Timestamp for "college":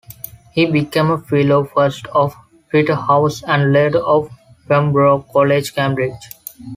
5.31-5.75